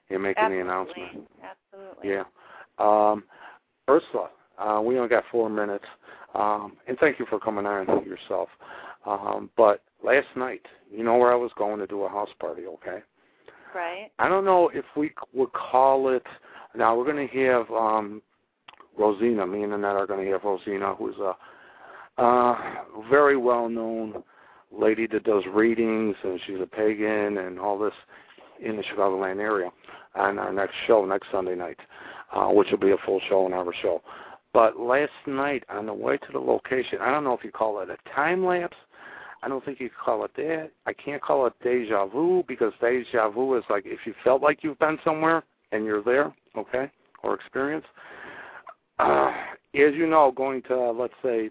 and 0.10 0.24
making 0.24 0.44
absolutely, 0.44 0.58
the 0.58 0.70
announcement. 0.70 1.28
Absolutely. 1.74 2.10
Yeah. 2.10 2.24
Um, 2.80 3.24
Ursula, 3.89 4.30
uh, 4.58 4.82
we 4.82 4.98
only 4.98 5.10
got 5.10 5.24
four 5.32 5.50
minutes. 5.50 5.86
Um, 6.36 6.77
and 6.88 6.98
thank 7.00 7.19
you 7.19 7.25
for 7.29 7.39
coming 7.39 7.65
on 7.65 7.86
yourself. 8.05 8.50
Um, 9.05 9.50
but 9.57 9.81
last 10.03 10.27
night, 10.36 10.62
you 10.91 11.03
know 11.03 11.17
where 11.17 11.31
I 11.31 11.36
was 11.36 11.51
going 11.57 11.79
to 11.79 11.88
do 11.88 12.03
a 12.03 12.09
house 12.09 12.29
party, 12.39 12.63
okay? 12.65 13.00
Right. 13.74 14.09
I 14.19 14.27
don't 14.27 14.45
know 14.45 14.69
if 14.74 14.86
we 14.95 15.12
would 15.33 15.53
call 15.53 16.09
it. 16.09 16.24
Now 16.75 16.98
we're 16.98 17.12
going 17.12 17.27
to 17.27 17.45
have 17.45 17.69
um, 17.71 18.21
Rosina. 18.98 19.45
Me 19.45 19.63
and 19.63 19.74
Annette 19.74 19.95
are 19.95 20.07
going 20.07 20.25
to 20.25 20.31
have 20.31 20.43
Rosina, 20.43 20.95
who's 20.95 21.15
a 21.17 21.36
uh, 22.21 22.57
very 23.09 23.38
well-known 23.38 24.24
lady 24.71 25.07
that 25.07 25.24
does 25.24 25.43
readings, 25.51 26.15
and 26.24 26.39
she's 26.45 26.59
a 26.62 26.67
pagan 26.67 27.38
and 27.38 27.59
all 27.59 27.79
this 27.79 27.93
in 28.63 28.75
the 28.75 28.83
Chicagoland 28.83 29.39
area. 29.39 29.71
On 30.15 30.38
our 30.39 30.51
next 30.51 30.74
show, 30.88 31.05
next 31.05 31.27
Sunday 31.31 31.55
night, 31.55 31.77
uh, 32.33 32.48
which 32.48 32.69
will 32.71 32.79
be 32.79 32.91
a 32.91 32.98
full 33.05 33.21
show 33.29 33.45
in 33.45 33.53
our 33.53 33.71
show. 33.81 34.01
But 34.53 34.79
last 34.79 35.12
night 35.27 35.63
on 35.70 35.86
the 35.86 35.94
way 35.94 36.18
to 36.18 36.32
the 36.32 36.39
location, 36.39 37.00
I 37.01 37.12
don't 37.12 37.24
know 37.24 37.34
if 37.34 37.44
you 37.44 37.51
call 37.51 37.79
it 37.82 37.89
a 37.89 37.98
time 38.15 38.46
lapse. 38.46 38.77
I 39.41 39.48
don't 39.48 39.63
think 39.63 39.79
you 39.79 39.89
call 40.03 40.25
it 40.25 40.32
that. 40.36 40.72
I 40.86 40.94
can't 40.94 41.22
call 41.22 41.46
it 41.46 41.53
deja 41.63 42.08
vu 42.08 42.44
because 42.48 42.74
deja 42.82 43.29
vu 43.29 43.56
is 43.58 43.63
like 43.70 43.84
if 43.86 44.00
you 44.06 44.13
felt 44.24 44.41
like 44.41 44.63
you've 44.63 44.79
been 44.79 44.98
somewhere 45.03 45.44
and 45.72 45.86
you're 45.86 46.03
there, 46.03 46.34
okay, 46.58 46.91
or 47.24 47.36
experience. 47.36 47.86
Uh, 48.98 49.32
as 49.75 49.94
you 49.94 50.08
know, 50.08 50.34
going 50.36 50.62
to 50.63 50.75
uh, 50.75 50.91
let's 50.94 51.13
say 51.24 51.50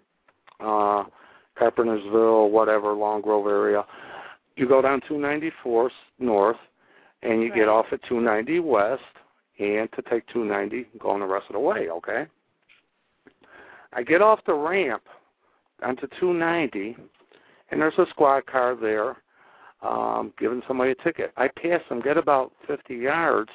uh, 0.60 1.04
Carpentersville, 1.58 2.50
whatever, 2.50 2.92
Long 2.92 3.22
Grove 3.22 3.46
area, 3.46 3.84
you 4.56 4.68
go 4.68 4.82
down 4.82 5.00
294 5.08 5.90
north, 6.18 6.56
and 7.22 7.40
you 7.42 7.48
Right. 7.50 7.58
get 7.60 7.68
off 7.68 7.86
at 7.92 8.02
290 8.02 8.60
west, 8.60 9.02
and 9.58 9.90
to 9.92 10.02
take 10.02 10.26
290 10.28 10.88
going 10.98 11.20
the 11.20 11.26
rest 11.26 11.46
of 11.48 11.54
the 11.54 11.60
way, 11.60 11.88
okay. 11.90 12.26
I 13.92 14.02
get 14.02 14.22
off 14.22 14.40
the 14.46 14.54
ramp 14.54 15.02
onto 15.82 16.06
290, 16.20 16.96
and 17.70 17.80
there's 17.80 17.98
a 17.98 18.06
squad 18.10 18.46
car 18.46 18.76
there 18.76 19.16
um, 19.82 20.32
giving 20.38 20.62
somebody 20.66 20.92
a 20.92 20.94
ticket. 20.96 21.32
I 21.36 21.48
pass 21.48 21.80
them, 21.88 22.00
get 22.00 22.16
about 22.16 22.52
50 22.66 22.94
yards, 22.94 23.50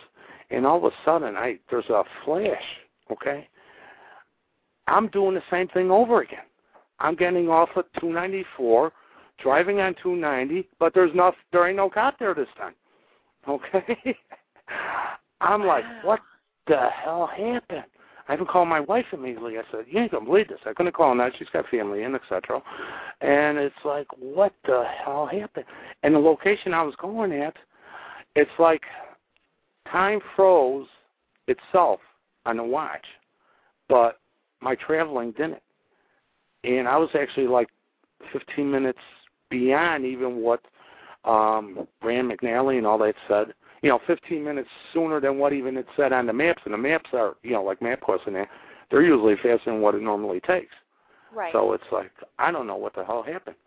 and 0.49 0.65
all 0.65 0.77
of 0.77 0.85
a 0.85 0.95
sudden, 1.05 1.35
I 1.35 1.59
there's 1.69 1.89
a 1.89 2.03
flash. 2.23 2.63
Okay, 3.11 3.47
I'm 4.87 5.07
doing 5.09 5.35
the 5.35 5.43
same 5.51 5.67
thing 5.69 5.91
over 5.91 6.21
again. 6.21 6.45
I'm 6.99 7.15
getting 7.15 7.49
off 7.49 7.69
at 7.75 7.85
294, 7.99 8.91
driving 9.41 9.81
on 9.81 9.95
290, 10.01 10.67
but 10.79 10.93
there's 10.93 11.13
no 11.13 11.33
there 11.51 11.67
ain't 11.67 11.77
no 11.77 11.89
cop 11.89 12.19
there 12.19 12.33
this 12.33 12.47
time. 12.57 12.73
Okay, 13.47 14.15
I'm 15.41 15.65
like, 15.65 15.83
what 16.03 16.21
the 16.67 16.87
hell 17.03 17.27
happened? 17.27 17.83
I 18.27 18.33
even 18.33 18.45
called 18.45 18.69
my 18.69 18.79
wife 18.79 19.05
immediately. 19.11 19.57
I 19.57 19.63
said, 19.71 19.85
"You 19.87 19.99
ain't 19.99 20.11
gonna 20.11 20.25
believe 20.25 20.47
this." 20.47 20.59
I 20.65 20.73
couldn't 20.73 20.93
call 20.93 21.11
her 21.15 21.17
that. 21.17 21.35
She's 21.37 21.49
got 21.49 21.67
family 21.67 22.03
in, 22.03 22.15
etc. 22.15 22.61
And 23.21 23.57
it's 23.57 23.83
like, 23.83 24.07
what 24.17 24.53
the 24.65 24.85
hell 24.85 25.25
happened? 25.25 25.65
And 26.03 26.15
the 26.15 26.19
location 26.19 26.73
I 26.73 26.83
was 26.83 26.95
going 26.95 27.33
at, 27.33 27.55
it's 28.35 28.51
like 28.59 28.83
time 29.91 30.19
froze 30.35 30.87
itself 31.47 31.99
on 32.45 32.57
the 32.57 32.63
watch, 32.63 33.05
but 33.89 34.19
my 34.61 34.75
traveling 34.75 35.31
didn't. 35.31 35.61
And 36.63 36.87
I 36.87 36.97
was 36.97 37.09
actually 37.19 37.47
like 37.47 37.67
15 38.31 38.69
minutes 38.69 38.99
beyond 39.49 40.05
even 40.05 40.37
what 40.37 40.61
um 41.25 41.87
Rand 42.01 42.31
McNally 42.31 42.77
and 42.77 42.87
all 42.87 42.97
that 42.97 43.15
said 43.27 43.53
you 43.83 43.89
know, 43.89 43.99
15 44.07 44.43
minutes 44.43 44.69
sooner 44.93 45.19
than 45.19 45.37
what 45.37 45.53
even 45.53 45.77
it 45.77 45.85
said 45.95 46.13
on 46.13 46.25
the 46.25 46.33
maps. 46.33 46.61
And 46.65 46.73
the 46.73 46.77
maps 46.77 47.09
are, 47.13 47.35
you 47.43 47.51
know, 47.51 47.61
like 47.63 47.81
MapQuest 47.81 48.25
and 48.25 48.35
that, 48.37 48.47
they're 48.89 49.03
usually 49.03 49.35
faster 49.35 49.59
than 49.67 49.81
what 49.81 49.93
it 49.93 50.01
normally 50.01 50.39
takes. 50.39 50.73
Right. 51.31 51.51
So 51.51 51.73
it's 51.73 51.83
like, 51.91 52.11
I 52.39 52.49
don't 52.51 52.65
know 52.65 52.77
what 52.77 52.95
the 52.95 53.03
hell 53.03 53.21
happened. 53.21 53.57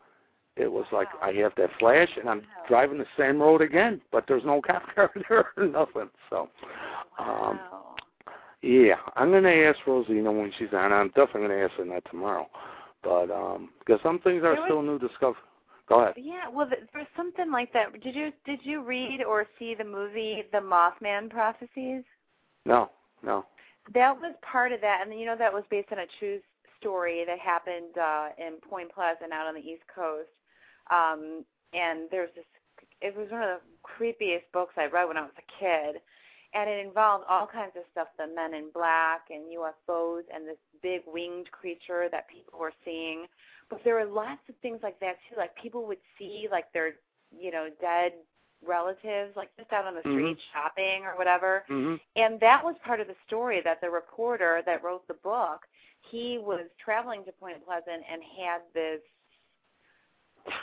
It 0.57 0.73
was 0.73 0.87
like 0.91 1.09
Wow. 1.21 1.29
I 1.29 1.33
have 1.35 1.53
that 1.59 1.69
flash 1.79 2.09
and 2.19 2.29
I'm 2.31 2.39
Wow. 2.39 2.45
driving 2.67 2.99
the 2.99 3.07
same 3.19 3.41
road 3.41 3.61
again, 3.61 4.01
but 4.11 4.25
there's 4.27 4.45
no 4.45 4.61
cop 4.63 4.83
car 4.95 5.13
there 5.29 5.49
or 5.57 5.67
nothing. 5.67 6.09
So, 6.31 6.49
um, 7.19 7.61
wow. 7.71 7.95
yeah, 8.63 8.97
I'm 9.17 9.31
going 9.31 9.43
to 9.43 9.65
ask 9.67 9.79
Rosina 9.87 10.33
when 10.33 10.51
she's 10.59 10.73
on. 10.73 10.93
I'm 10.93 11.09
definitely 11.09 11.49
going 11.49 11.59
to 11.59 11.65
ask 11.65 11.75
her 11.75 11.85
that 11.85 12.11
tomorrow. 12.11 12.49
But 13.03 13.31
um 13.31 13.69
because 13.79 14.01
some 14.03 14.19
things 14.19 14.43
are 14.43 14.55
was- 14.55 14.63
still 14.65 14.83
new 14.83 14.99
discovery. 14.99 15.41
Go 15.89 16.01
ahead. 16.01 16.15
Yeah, 16.17 16.49
well, 16.53 16.69
th- 16.69 16.83
there's 16.93 17.07
something 17.17 17.51
like 17.53 17.73
that. 17.73 17.93
Did 18.03 18.15
you 18.15 18.33
did 18.45 18.61
you 18.65 18.83
read 18.83 19.23
or 19.23 19.47
see 19.59 19.75
the 19.75 19.85
movie 19.85 20.43
The 20.53 20.59
Mothman 20.59 21.31
Prophecies? 21.31 22.03
No, 22.65 22.91
no. 23.23 23.47
That 23.95 24.17
was 24.17 24.35
part 24.43 24.73
of 24.73 24.81
that, 24.81 25.03
and 25.07 25.19
you 25.19 25.27
know 25.27 25.37
that 25.37 25.53
was 25.53 25.63
based 25.71 25.93
on 25.93 26.01
a 26.01 26.07
true 26.19 26.41
story 26.81 27.25
that 27.27 27.39
happened 27.39 27.97
uh, 27.97 28.29
in 28.39 28.55
Point 28.69 28.93
Pleasant 28.93 29.33
out 29.33 29.47
on 29.47 29.55
the 29.55 29.61
East 29.61 29.83
Coast. 29.95 30.29
Um, 30.91 31.45
and 31.73 32.09
there's 32.11 32.31
this. 32.35 32.45
It 33.01 33.17
was 33.17 33.31
one 33.31 33.43
of 33.43 33.61
the 33.61 33.61
creepiest 33.85 34.51
books 34.53 34.75
I 34.77 34.87
read 34.87 35.07
when 35.07 35.17
I 35.17 35.23
was 35.23 35.31
a 35.39 35.61
kid, 35.61 36.01
and 36.57 36.71
it 36.71 36.85
involved 36.85 37.25
all 37.29 37.47
kinds 37.47 37.77
of 37.77 37.85
stuff: 37.93 38.09
the 38.19 38.27
Men 38.27 38.55
in 38.55 38.71
Black 38.73 39.29
and 39.31 39.45
UFOs, 39.53 40.23
and 40.35 40.49
this 40.49 40.57
big 40.83 41.03
winged 41.07 41.51
creature 41.53 42.09
that 42.11 42.29
people 42.29 42.59
were 42.59 42.73
seeing. 42.85 43.27
But 43.69 43.85
there 43.85 43.95
were 43.95 44.05
lots 44.07 44.41
of 44.49 44.57
things 44.63 44.81
like 44.83 44.99
that 45.01 45.17
too. 45.29 45.37
Like 45.37 45.55
people 45.57 45.87
would 45.87 45.99
see 46.19 46.49
like 46.51 46.73
their, 46.73 46.95
you 47.37 47.51
know, 47.51 47.69
dead 47.81 48.13
relatives, 48.67 49.37
like 49.37 49.51
just 49.59 49.73
out 49.73 49.85
on 49.85 49.95
the 49.95 50.01
street 50.01 50.39
Mhm. 50.39 50.41
shopping 50.53 51.05
or 51.05 51.15
whatever. 51.17 51.65
Mhm. 51.69 52.01
And 52.17 52.41
that 52.41 52.65
was 52.65 52.79
part 52.79 53.01
of 53.01 53.07
the 53.07 53.17
story 53.27 53.61
that 53.61 53.81
the 53.81 53.91
reporter 53.91 54.63
that 54.63 54.83
wrote 54.83 55.07
the 55.09 55.15
book, 55.15 55.67
he 56.01 56.39
was 56.39 56.67
traveling 56.79 57.25
to 57.25 57.33
Point 57.33 57.65
Pleasant 57.65 58.03
and 58.09 58.23
had 58.25 58.63
this 58.73 59.03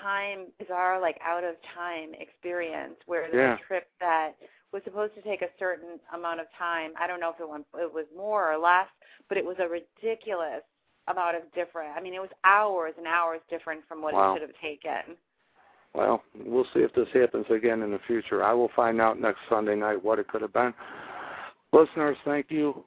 time 0.01 0.47
bizarre 0.57 0.99
like 0.99 1.19
out 1.21 1.43
of 1.43 1.61
time 1.75 2.13
experience 2.15 2.95
where 3.05 3.23
was 3.23 3.33
Yeah. 3.33 3.57
trip 3.57 3.89
that 3.99 4.32
supposed 5.03 5.23
to 5.23 5.29
take 5.29 5.41
a 5.41 5.49
certain 5.59 5.99
amount 6.13 6.39
of 6.39 6.47
time. 6.57 6.91
I 6.99 7.07
don't 7.07 7.19
know 7.19 7.29
if 7.29 7.39
it 7.39 7.49
went 7.49 7.65
it 7.75 7.93
was 7.93 8.05
more 8.15 8.51
or 8.51 8.57
less, 8.57 8.87
but 9.29 9.37
it 9.37 9.45
was 9.45 9.57
a 9.59 9.67
ridiculous 9.67 10.61
amount 11.07 11.35
of 11.35 11.43
different. 11.53 11.91
I 11.97 12.01
mean, 12.01 12.13
it 12.13 12.21
was 12.21 12.29
hours 12.43 12.93
and 12.97 13.07
hours 13.07 13.41
different 13.49 13.81
from 13.87 14.01
what 14.01 14.13
Wow. 14.13 14.33
it 14.33 14.39
should 14.39 14.49
have 14.49 14.59
taken. 14.61 15.17
Well, 15.93 16.23
we'll 16.45 16.65
see 16.73 16.79
if 16.79 16.93
this 16.93 17.09
happens 17.13 17.45
again 17.49 17.81
in 17.81 17.91
the 17.91 17.99
future. 18.07 18.43
I 18.43 18.53
will 18.53 18.69
find 18.75 18.99
out 18.99 19.19
next 19.19 19.39
Sunday 19.49 19.75
night 19.75 20.03
what 20.03 20.19
it 20.19 20.27
could 20.27 20.41
have 20.41 20.53
been. 20.53 20.73
Listeners, 21.71 22.17
thank 22.25 22.49
you. 22.49 22.83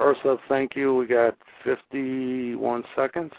Ursula, 0.00 0.38
thank 0.48 0.74
you. 0.74 0.94
We 0.94 1.06
got 1.06 1.36
51 1.62 2.84
seconds. 2.96 3.32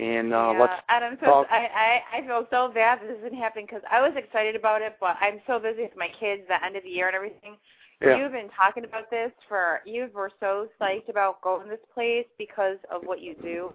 And 0.00 0.32
uh, 0.32 0.52
yeah, 0.54 0.60
let's 0.60 0.72
and 0.88 1.04
I'm 1.04 1.18
so 1.20 1.26
talk- 1.26 1.46
I, 1.50 2.00
I 2.12 2.18
I 2.18 2.26
feel 2.26 2.46
so 2.50 2.70
bad 2.72 3.00
that 3.00 3.08
this 3.08 3.18
isn't 3.18 3.38
happening 3.38 3.66
because 3.66 3.82
I 3.90 4.00
was 4.00 4.12
excited 4.16 4.56
about 4.56 4.80
it, 4.80 4.96
but 4.98 5.16
I'm 5.20 5.40
so 5.46 5.58
busy 5.58 5.82
with 5.82 5.96
my 5.96 6.08
kids, 6.18 6.42
the 6.48 6.64
end 6.64 6.76
of 6.76 6.84
the 6.84 6.88
year 6.88 7.08
and 7.08 7.14
everything. 7.14 7.56
Yeah. 8.00 8.16
You've 8.16 8.32
been 8.32 8.48
talking 8.56 8.84
about 8.84 9.10
this 9.10 9.30
for 9.46 9.80
you 9.84 10.08
were 10.14 10.30
so 10.40 10.68
psyched 10.80 11.10
about 11.10 11.42
going 11.42 11.64
to 11.64 11.68
this 11.68 11.84
place 11.92 12.24
because 12.38 12.78
of 12.90 13.02
what 13.04 13.20
you 13.20 13.34
do, 13.42 13.74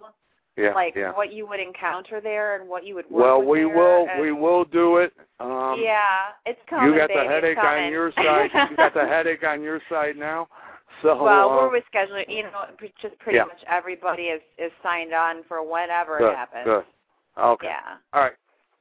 yeah, 0.56 0.74
like 0.74 0.94
yeah. 0.96 1.12
what 1.12 1.32
you 1.32 1.46
would 1.46 1.60
encounter 1.60 2.20
there 2.20 2.58
and 2.60 2.68
what 2.68 2.84
you 2.84 2.96
would 2.96 3.08
work 3.08 3.22
Well, 3.22 3.42
we 3.42 3.64
will 3.64 4.08
and- 4.10 4.20
we 4.20 4.32
will 4.32 4.64
do 4.64 4.96
it. 4.96 5.12
Um 5.38 5.76
yeah, 5.80 6.32
it's 6.44 6.58
coming. 6.68 6.92
you 6.92 6.98
got 6.98 7.08
the 7.08 7.22
headache 7.22 7.58
on 7.58 7.92
your 7.92 8.10
side. 8.16 8.50
you 8.70 8.76
got 8.76 8.94
the 8.94 9.06
headache 9.06 9.44
on 9.44 9.62
your 9.62 9.80
side 9.88 10.16
now. 10.16 10.48
So 11.02 11.22
well, 11.22 11.50
we're 11.50 11.66
um, 11.76 11.82
rescheduling. 11.82 12.24
You 12.28 12.44
know, 12.44 12.64
just 13.00 13.18
pretty 13.18 13.36
Yeah. 13.36 13.44
much 13.44 13.62
everybody 13.68 14.24
is 14.24 14.42
is 14.58 14.72
signed 14.82 15.12
on 15.12 15.44
for 15.44 15.62
whenever 15.62 16.18
good, 16.18 16.32
it 16.32 16.36
happens. 16.36 16.64
Good. 16.64 16.84
Okay. 17.38 17.66
Yeah. 17.66 17.96
All 18.12 18.22
right. 18.22 18.32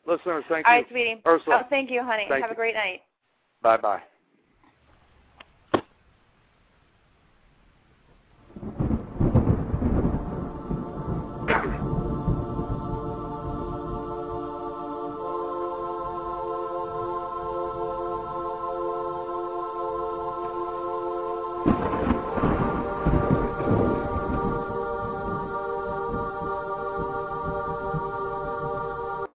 Listeners, 0.05 0.45
thank 0.48 0.67
All 0.67 0.74
you. 0.74 0.77
All 0.77 0.81
right, 0.84 0.89
sweetie. 0.89 1.22
Ursula. 1.25 1.62
Oh, 1.63 1.67
thank 1.69 1.89
you, 1.89 2.03
honey. 2.03 2.25
Thank 2.29 2.41
Have 2.41 2.51
you. 2.51 2.53
a 2.53 2.55
great 2.55 2.75
night. 2.75 3.01
Bye 3.62 3.77
bye. 3.77 4.01